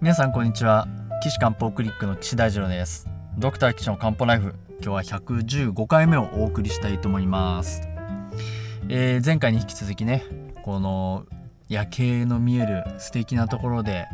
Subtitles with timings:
[0.00, 0.88] 皆さんこんにちは。
[1.22, 3.06] 岸漢方クリックの岸大二郎です。
[3.36, 4.54] ドクター岸の漢方ライフ。
[4.82, 7.82] 今日は115回目をお送りしたいと思います、
[8.88, 10.24] えー前回に引き続きね
[10.64, 11.26] この
[11.68, 14.06] 夜景の見える素敵なところで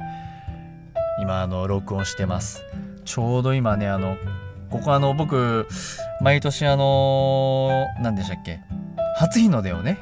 [1.23, 2.65] 今あの録音してます。
[3.05, 4.17] ちょうど今ねあの
[4.71, 5.69] ここあの僕
[6.21, 8.59] 毎年あの何でしたっけ？
[9.19, 9.99] 初日の出をね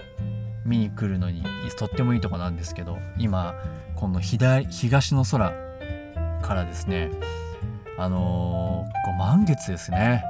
[0.65, 1.45] 見に来るのに
[1.77, 3.55] とってもいいとこなんですけど今
[3.97, 5.53] この左東の空
[6.45, 7.11] からですね
[7.99, 10.25] あのーこう満月ですね。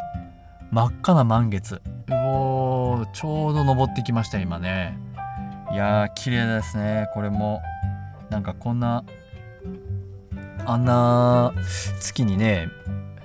[0.70, 1.76] 真っ赤な満月。
[1.76, 1.80] う
[2.12, 4.98] おーちょうど登ってきました今ね。
[5.72, 7.08] いやー綺麗ですね。
[7.14, 7.62] これも
[8.30, 9.04] なんかこんな
[10.66, 11.52] あんな
[12.00, 12.68] 月にね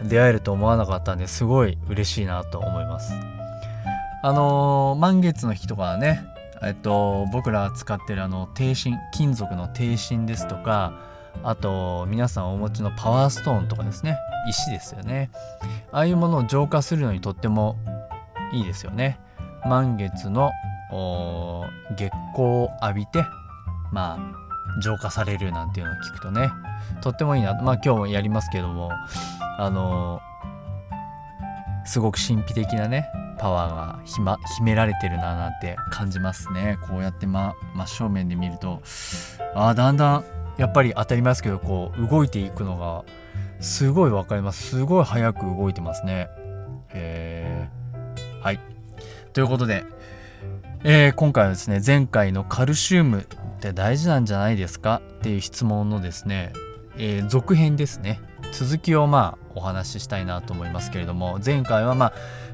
[0.03, 3.13] 出会えると思わなかったんですごい嬉しいなと思います。
[4.21, 6.23] あのー満月の日とかはね
[6.61, 10.94] えっと僕ら使ってるあの低芯金属の低芯ですとか
[11.44, 14.17] あと皆さんお持ちのパワーストーンとかですね。
[14.49, 15.30] 石ですよね。
[15.91, 17.77] ああいうものを浄化するのにとっても
[18.52, 19.19] いいですよね。
[19.66, 20.52] 満月の
[21.95, 23.23] 月光を浴びて
[23.91, 26.49] まあ浄化されるなんていうのを聞くとね。
[27.02, 27.53] とってもいいな。
[27.53, 28.91] まあ今日もやりますけども
[29.58, 30.30] あのー
[31.86, 36.77] すごく神秘的なねパワーがひ、ま、秘められてるななんて感じますね。
[36.88, 38.81] こうやって、ま、真正面で見ると
[39.55, 40.25] あーだんだん
[40.59, 43.05] やっぱり当たりますけどこう動いていくのが
[43.61, 44.67] すごいわかります。
[44.67, 46.27] すごい早く動いてますね。
[46.89, 48.59] へーはい。
[49.33, 49.85] ということで、
[50.83, 53.25] えー今回はですね前回のカルシウムっ
[53.59, 56.52] て大事なんじゃないですかっていう質問のですね、
[56.97, 58.19] えー続編ですね。
[58.52, 62.13] 続きをまあお話ししたいなと思いますけれども前回はまあ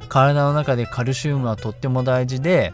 [0.10, 2.74] 体の中でカルシウムはとっても大事で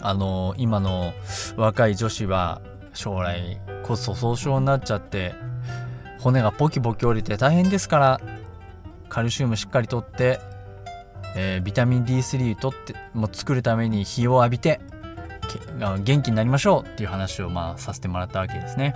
[0.00, 1.12] あの今の
[1.56, 2.60] 若い女子は
[2.94, 5.34] 将来骨粗鬆症になっちゃって
[6.18, 8.20] 骨がポキポキ折れて大変ですから
[9.10, 10.40] カルシウムしっかりとって、
[11.36, 14.80] えービタミン D3 取っても作るために日を浴びて
[15.78, 18.94] 元気になりましょうっていう話をまあさせてもらったわけですね。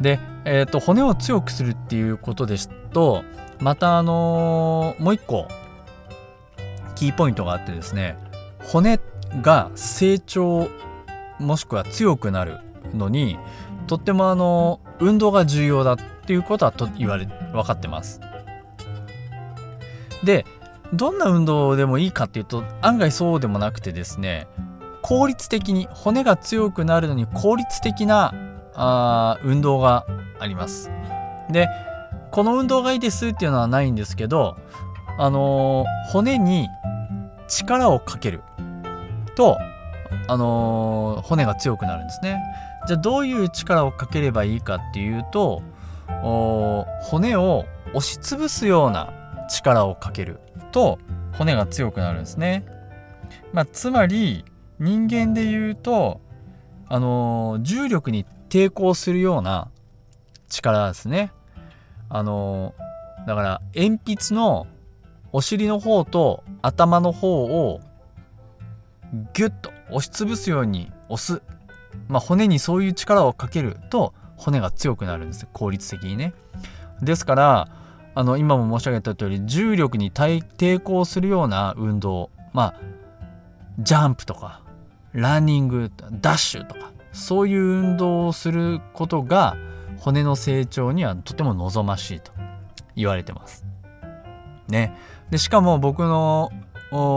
[0.00, 3.24] で、えー、と骨を強くするっていうことですと
[3.60, 5.46] またあのーもう一個
[6.96, 8.16] キーポイントがあってですね
[8.58, 8.98] 骨
[9.40, 10.68] が成長
[11.38, 12.58] もしくは強くなる
[12.94, 13.38] のに
[13.86, 15.96] とってもあの運動が重要だっ
[16.26, 18.20] ていうことはと言われ分かってます。
[20.24, 20.46] で
[20.92, 24.46] どんな運動でもいいかっていうと案外そうでもなくてですね
[25.02, 28.32] 効率的に骨が強くなるのに効率的な
[28.74, 30.06] あ運動が
[30.38, 30.90] あります。
[31.50, 31.68] で
[32.30, 34.56] この運動がいいですっていうのはないんですけど
[35.18, 36.68] あのー骨に
[37.46, 38.42] 力をかける
[39.36, 39.58] と
[40.26, 42.42] あのー骨が強くなるんですね。
[42.86, 45.62] じゃあどういう力をかければいいかっていうと
[47.02, 47.64] 骨を
[47.94, 49.12] 押しつぶすような
[49.48, 50.40] 力をかける
[50.72, 50.98] と
[51.32, 52.64] 骨が強くなるんですね。
[53.52, 54.44] まあ、つまり
[54.78, 56.20] 人間で言うと、
[56.88, 59.68] あのー重力に抵抗するような
[60.48, 61.32] 力ですね。
[62.08, 64.00] あのーだから鉛
[64.30, 64.66] 筆の
[65.32, 67.80] お尻の方と頭の方を
[69.32, 71.42] ギュッと押しつぶすように押す、
[72.08, 76.34] まあ、骨にそういう力をかけると骨が強くなるんです効率的にね。
[77.02, 77.68] ですから
[78.14, 82.80] あの今も申し上げた通り重力に対抵抗するような運動まあ
[83.80, 84.62] ジャンプとか
[85.12, 85.90] ランニング
[86.20, 89.56] ダッシュとかそういう運動をすることが
[89.98, 92.32] 骨の成長にはとても望ましいと
[92.96, 93.64] 言われてます。
[94.68, 94.96] ね。
[95.30, 96.50] でしかも僕の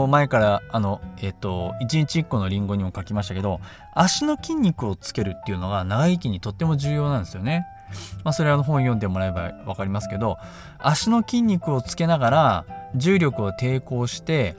[0.08, 3.60] 前からあのえっ、と1日1個のリンゴにも書きましたけど
[3.94, 7.64] 足の筋肉をつけるっていうのが長生きにとっても重要なんですよね。
[8.22, 10.36] まあ、それは本読んでもらえば分かりますけど
[10.78, 12.64] 足の筋肉をつけながら
[12.94, 14.56] 重力を抵抗して、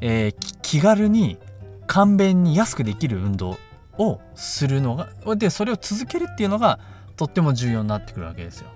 [0.00, 1.38] えー気軽に
[1.86, 3.56] 簡便に安くできる運動
[3.98, 6.80] をするのがでそれを続けるっていうのが
[7.16, 8.68] とっても重要になってくるわけですよ。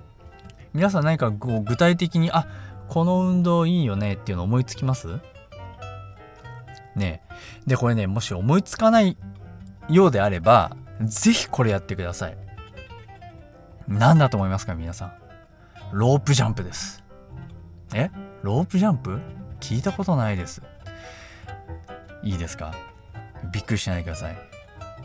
[0.73, 2.47] 皆さん何かこう具体的にあ
[2.89, 5.19] この運動いいよねっていうの思いつきます？
[6.97, 7.23] ね。
[7.67, 9.17] でこれねもし思いつかない
[9.89, 12.37] ようであれば是非これやってください。
[13.89, 15.13] 何だと思いますか皆さん。
[15.93, 17.03] ロープジャンプです。
[17.95, 18.11] え？
[18.43, 19.19] ロープジャンプ？
[19.59, 20.63] 聞いたことないです。
[22.23, 22.73] いいですか？
[23.53, 24.39] びっくりしないでください。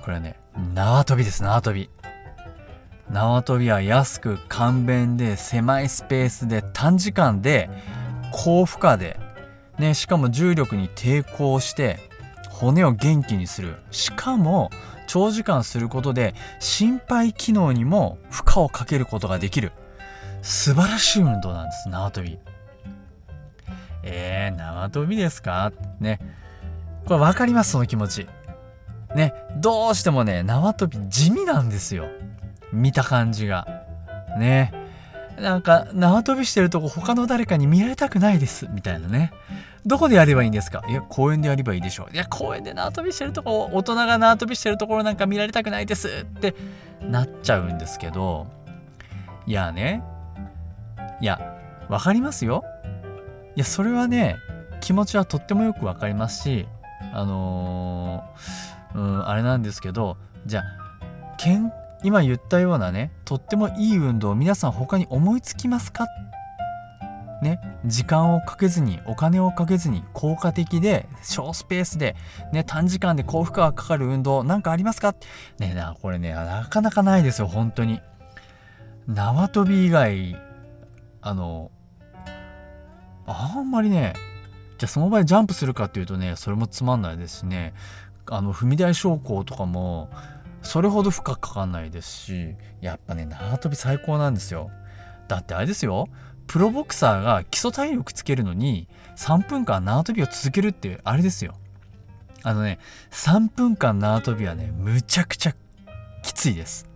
[0.02, 0.40] これはね
[0.76, 1.90] 縄跳びです縄跳び。
[3.10, 7.70] 縄跳びは安く簡便で狭いスペースで短時間で
[8.32, 9.20] 高負荷で
[9.80, 12.00] ねしかも重力に抵抗して
[12.50, 13.76] 骨を元気にする。
[13.92, 14.70] しかも
[15.08, 19.72] 長時間することで心肺機能にも負荷をかけることができる。
[20.42, 22.40] 素晴らしい運動なんです縄跳び。
[24.04, 25.72] えー、縄跳びですか？
[26.00, 26.20] ね。
[27.06, 27.72] これ分かります？
[27.72, 28.28] その気持ち。
[29.16, 29.34] ね。
[29.58, 32.06] どうしてもね縄跳び地味なんですよ。
[32.72, 33.68] 見た感じが。
[34.38, 34.72] ね。
[35.40, 39.34] なんか縄跳びしてるとこ他の誰かに見られたくないですみたいなね。
[39.86, 40.84] どこでやればいいんですか？
[40.88, 42.14] いや公園でやればいいでしょう。
[42.14, 46.56] いや公園で縄跳びしてるとこ大人が縄跳びしてるところなんか見られたくないですって
[47.02, 48.48] なっちゃうんですけど。
[49.46, 50.02] いやね。
[51.22, 51.40] いや
[51.88, 52.64] 分かりますよ。
[53.56, 54.38] いやそれはね
[54.82, 56.68] 気持ちはとってもよく分かりますし
[57.14, 61.72] あのー、うんあれなんですけどじゃあけん
[62.06, 66.06] 今言ったようなねとってもいい運動皆さん他に思いつきますか？
[67.42, 72.16] ね、時間をかけずにお金をかけずに効果的で小スペースで、
[72.54, 75.16] ね、短時間で高負荷がかかる運動なんかありますか？
[75.58, 78.02] ねなこれねなかなかないですよ本当に。
[79.08, 80.38] 縄跳び以外
[81.22, 81.72] あの
[83.26, 84.14] あんまりね
[84.78, 87.74] じゃあその場合ジャンプするかっていうとねそれもつまんないですしね。
[88.28, 90.10] あの踏み台昇降とかも
[90.66, 94.72] それほど負荷かかんないですしやっぱね縄跳び最高なんですよ。
[95.28, 96.08] だってあれですよ。
[96.48, 101.56] プロボクサーが基礎体力つけるのに3分間縄跳びを続けるってあれですよ。
[102.44, 102.80] あのね
[103.12, 105.56] 3分間縄跳びはねむちゃくちゃ
[106.22, 106.88] きついです。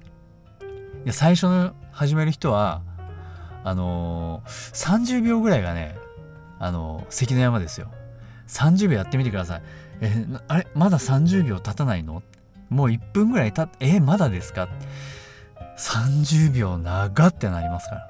[1.05, 2.81] いや最初の始める人は
[3.63, 5.95] あのー、30秒ぐらいがね
[6.59, 7.91] あのー、関の山ですよ。
[8.47, 9.61] 30秒やってみてください。
[10.01, 12.23] えあれまだ30秒経たないの？
[12.69, 14.69] もう1分ぐらい経ってえまだですか
[15.77, 18.09] ？30秒長ってなりますから。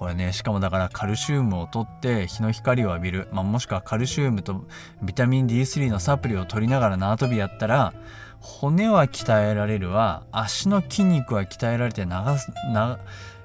[0.00, 4.64] これねしかもだからカルシウムを取って日の光を浴びる、まあ、もしくはカルシウムと
[5.02, 7.92] ビタミン D3 のサプリを取りながら縄跳びやったら
[8.40, 10.24] 骨は鍛えられるわ。
[10.32, 12.36] 足の筋肉は鍛えられて長
[12.72, 12.98] な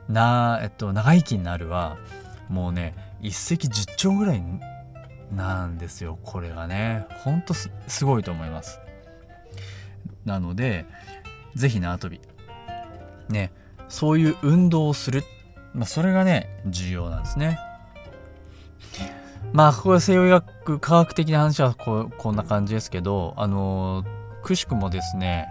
[0.08, 1.98] な、えっと、長生きになるわ。
[2.48, 4.44] もうね一石十鳥ぐらい
[5.34, 7.06] なんですよこれがね。
[7.24, 7.70] ほんとす
[8.06, 8.80] ごいと思います。
[10.26, 10.86] なので
[11.56, 12.22] 是非縄跳び。
[13.30, 13.52] ね
[13.88, 15.24] そういう運動をする、
[15.74, 17.60] まあ、それがね重要なんですね。
[19.54, 24.04] まあこれ西洋医学科学的な話はここんな感じですけどあの
[24.44, 25.48] くしくもですね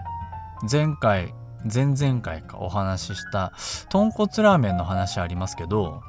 [0.71, 1.33] 前回
[1.73, 3.53] 前々回かお話しした
[3.89, 6.03] 豚骨ラーメンの話ありますけど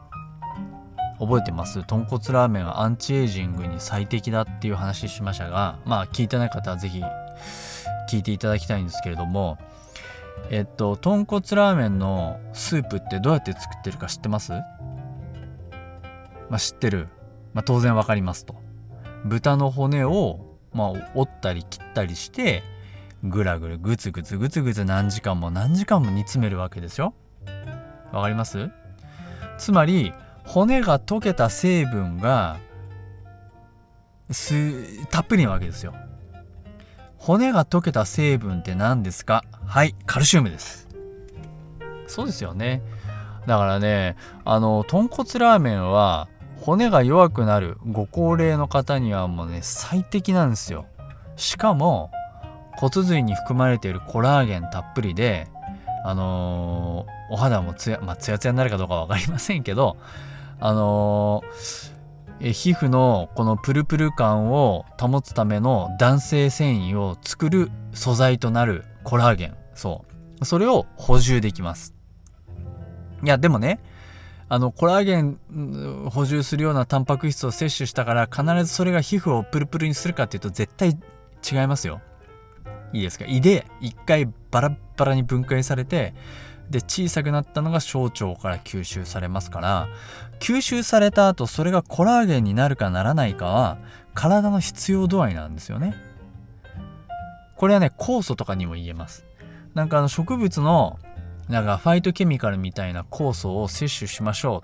[1.20, 1.84] 覚えてます？
[1.84, 7.02] 豚骨ラーメンはアンチエイジングに最適だっていう話しましたがまあ聞いてない方は是非
[8.10, 9.58] 聞いていただきたいんですけれども
[10.50, 14.52] えっと豚骨ラーメンのスープってどうやって作ってるか知ってます？
[14.52, 14.64] ま
[16.52, 17.08] あ知ってる、
[17.54, 18.56] まあ、当然分かりますと。
[19.24, 22.62] 豚の骨を、まあ、折ったり切ったりして
[23.24, 27.16] ぐらぐらぐつぐつぐつぐつ何時間も何時間も煮詰めるわけですよ。
[28.12, 28.70] わかります？
[29.58, 30.14] つまり
[30.44, 32.58] 骨が溶けた成分が
[34.30, 35.96] すたっぷりなわけですよ。
[37.26, 39.44] 骨が溶けた成分って何ですか？
[39.66, 40.88] はいカルシウムです。
[42.06, 42.84] そうですよね。
[43.48, 46.28] だからねあの豚骨ラーメンは
[46.62, 50.86] 骨が弱くなるご高齢の方にはもうね最適なんですよ。
[51.36, 52.12] しかも
[52.74, 55.48] 骨髄に含まれているコラーゲンたっぷりで
[56.04, 59.98] あのー、お肌もつや、まあ、つやつやになるかどうか分かりませんけど
[60.60, 61.95] あのー
[62.40, 69.56] え皮膚のこのプルプル感を保つための弾性繊維を作る素材となるコラーゲン。
[69.74, 70.06] そ
[70.42, 70.46] う。
[70.46, 71.94] それを補充できます。
[73.24, 73.80] いやでもね
[74.50, 75.40] あのコラーゲン
[76.12, 82.02] 補充するようなタンパク質を摂取したから必ずそれが皮膚をプルプルにするかっていうと絶対違いますよ。
[82.94, 83.26] いいですか？
[83.26, 86.14] 胃で一回バラバラに分解されて
[86.70, 89.88] で小さくなったのが小腸から吸収されますから
[90.40, 93.78] 吸収された後それがコラーゲンになるかならないかは
[94.14, 95.94] 体の必要度合いなんですよね。
[97.56, 99.26] これはね酵素とかにも言えます。
[99.74, 101.00] なんかあの植物の
[101.50, 104.64] なんかファイトケミカルみたいな酵素を摂取しましょ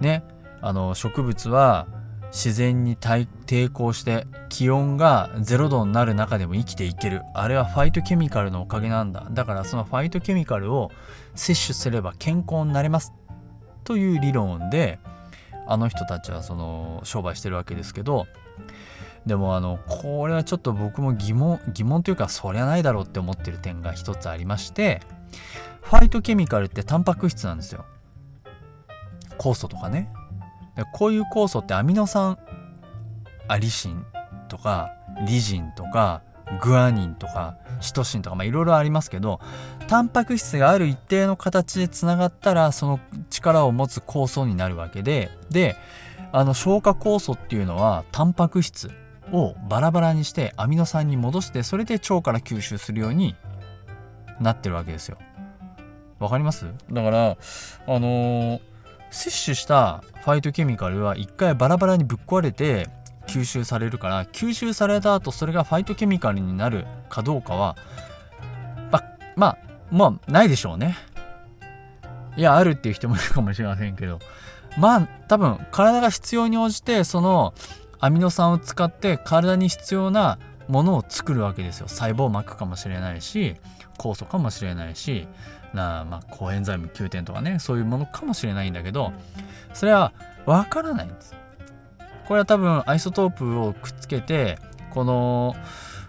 [0.00, 0.02] う。
[0.02, 0.24] ね。
[0.60, 1.86] あの植物は
[2.34, 7.22] 自然に抵抗して気温が0度になる中でも生きていける。
[7.32, 9.28] あれはファイトケミカルのおかげなんだ。
[9.30, 10.90] だからそのファイトケミカルを
[11.36, 13.12] 摂取すれば健康になれます
[13.84, 14.98] という理論で
[15.68, 18.26] あの人たちはその商売してるわけですけど
[19.26, 25.00] でもあのこれはちょっと僕も疑問疑問というかそりゃないだろうって思ってる点が一つありまして
[25.82, 27.84] ファイトケミカルってタンパク質なんですよ。
[29.38, 30.12] 酵素とかね。
[30.92, 32.38] こういう酵素ってアミノ酸
[33.48, 34.04] アリシン
[34.48, 34.92] とか
[35.26, 36.22] リジンとか
[36.62, 39.40] グアニンとかシトシンとかいろいろありますけど
[39.86, 43.00] タンパク質がある一定の形でつながったらその
[43.30, 45.76] 力を持つ酵素になるわけでで
[46.32, 48.90] あの消化酵素っていうのはタンパク質
[49.32, 53.36] をバラバラにしてアミノ酸に戻してそれで腸から吸収するように
[54.40, 55.18] なってるわけですよ。
[56.18, 56.66] わかります？
[56.90, 57.36] だからあ
[57.86, 58.60] のー、
[59.14, 62.88] 摂取したファイトケミカルは一回バラバラにぶっ壊れて
[63.28, 67.76] 吸収されるから吸収された後それがファイトケミカルになるかどうかは
[68.90, 69.02] ま
[69.36, 69.58] まあ
[69.92, 70.96] まあないでしょうね。
[72.36, 74.18] いやあるっていう人もいるかもしれませんけど。
[74.76, 77.54] まあ多分体が必要に応じてその
[78.00, 81.86] アミノ酸を使って体に必要なものを作るわけですよ。
[81.86, 83.54] 細胞膜かもしれないし
[83.96, 85.28] 酵素かもしれないし。
[85.74, 89.12] なまあコエンザイム9点とかねそういうものかもしれないんだけど
[89.72, 90.12] それは
[90.46, 91.34] 分からないんです。
[92.26, 94.58] これは多分アイソトープをくっつけて
[94.90, 95.54] この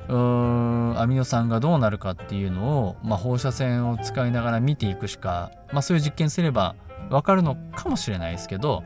[0.07, 6.75] うーんアミノ酸がどうなるかっていうのを、まあ、放射線を使いながら見ていくしか、まあ、そういう実験すれば
[7.09, 8.83] 分かるのかもしれないですけど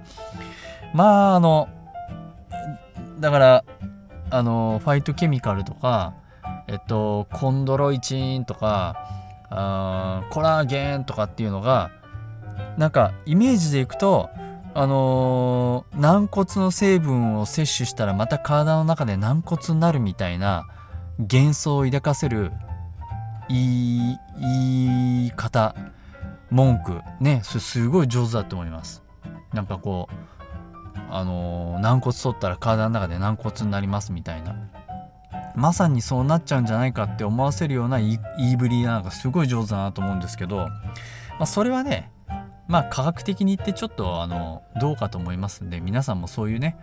[0.94, 1.70] まああの
[3.20, 3.66] だから
[4.32, 6.14] あのファイトケミカルとか
[6.68, 8.96] えっとコンドロイチンとか
[9.50, 11.92] あコラーゲンとかっていうのが
[12.78, 14.30] なんかイメージでいくと
[14.74, 20.68] あのー、軟骨の成分を摂取したらまた体の中で軟骨になるみたいな
[21.18, 22.52] 幻想を抱かせる
[23.50, 25.76] 言いい方
[26.52, 29.04] 文句ねそれすごい上手だと思います。
[29.54, 30.14] なんかこう
[31.12, 34.49] あのー、軟骨取ったら体の中で軟骨になりますみたいな。
[35.60, 40.70] まさにそうなっちゃうんじゃないかって思わせるような言いぶりなんかすごい上手だなと思うんですけど、ま
[41.42, 42.12] あ、それはね
[42.68, 46.78] まあ科学的に言ってちょっとあのどうかと思いますんで皆さんもそういうね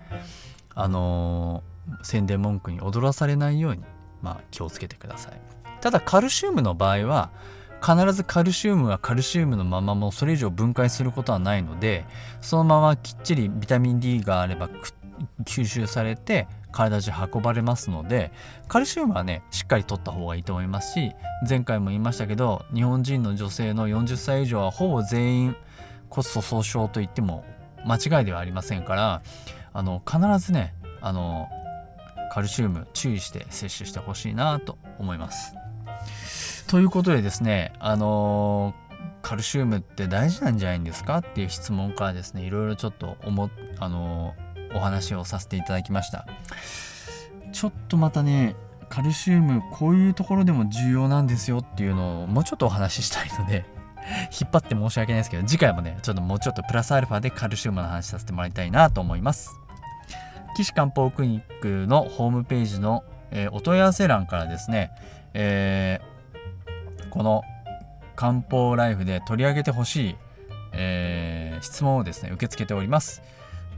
[0.74, 3.82] あのー、宣伝文句に踊らされないように
[4.20, 5.40] まあ気をつけてください。
[5.80, 7.30] ただカルシウムの場合は
[7.80, 12.04] 必ずカルシウムはカルシウムのままもそれ以上分解することはないので
[12.40, 14.68] そのままきっちりビタミン D があれば
[15.44, 18.30] 吸収されて体中運ばれますので
[18.68, 21.12] カルシウムはねしっかりとった方がいいと思いますし
[21.48, 25.56] 前回も言いましたけど日本人の女性の40歳以上はほぼ全員
[26.10, 27.44] 骨粗鬆症と言っても
[27.86, 29.22] 間違いではありませんから
[29.72, 31.48] あの必ずねあの
[32.30, 35.54] カルシウム注意して摂取してほしいなと思います。
[36.66, 38.74] ということでですねあの
[39.22, 44.34] カルシウムって大事なんじゃないんですかっていう質問からですねいろいろちょっと思っあの
[44.76, 46.26] お話をさせていただきました。
[47.52, 48.54] ちょっとまたね
[48.88, 53.64] カルシウムこういうところでも重要なんですよっていうのをもうちょっとお話ししたいので
[54.38, 59.50] 引っ張って申し訳ないですけど次回もねちょっともうちょっとプラスアルファでカルシウムの話させてもらいたいなと思います。
[60.56, 64.90] 岸漢方クリニックのホームページの、えー、お問い合わせ欄からですね、
[65.34, 67.42] えー、この
[68.14, 70.16] 漢方ライフで取り上げてほしい、
[70.72, 73.22] えー、質問をですね受け付けております。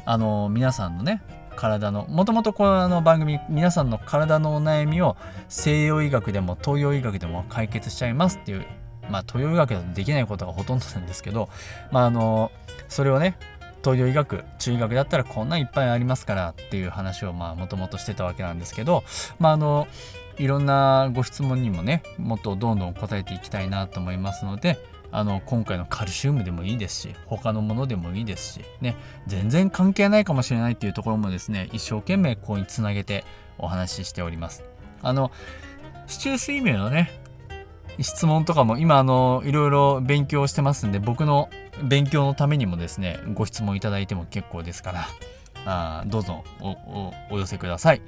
[0.06, 1.22] あの皆さんのね
[1.56, 8.66] 体のもともとこの番組皆さんの体のお悩みを西洋医学でも東洋医学でも解決しちゃいますっていう
[9.10, 11.50] まあ東洋医学だとできないことがほとんどなんですけど
[11.92, 12.52] まああの
[12.90, 13.38] それをね
[13.86, 19.04] 東洋医学中医学だったらこんないっぱいありますからっていう話をまあもともとしてたわけなんですけど
[19.38, 19.88] まああの
[20.40, 24.80] いろんなご質問にもねもっとどんどん答えていきたいなと思いますので
[25.12, 28.96] あの今回のカルシウムでもいいですし他のものでもいいですしね
[29.28, 33.24] 全然関係ないかもしれないっていうところもですね一生懸命ここにつなげて
[33.60, 34.64] お話ししております。
[35.04, 35.32] あの
[36.08, 37.25] 市中水明のね
[38.00, 41.50] 質問とかも今あのいろいろ勉強してますんで僕の
[41.84, 45.08] 勉強のためにもですねご質問いただいても結構ですから
[45.66, 46.44] あどうぞ
[47.30, 48.02] お寄せください。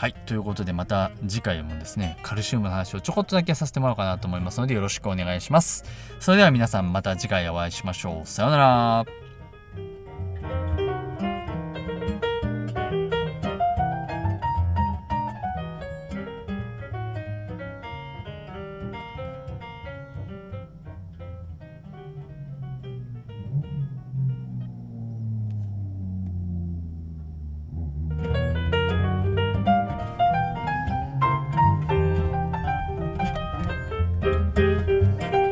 [0.00, 0.14] はい。
[0.24, 5.84] ということで、また次回もですね、カルシウムの話をちょこっとだけさせてもらおうかなと思いますので、よろしくお願いします。
[6.20, 8.26] それでは皆さん、また次回お会いしましょう。
[8.26, 9.29] さようなら。